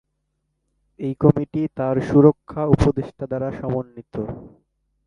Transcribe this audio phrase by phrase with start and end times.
[0.99, 4.13] এই কমিটি তার সুরক্ষা উপদেষ্টা দ্বারা সমন্বিত।